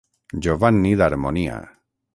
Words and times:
Giovanni 0.45 0.95
d'harmonia. 1.03 1.61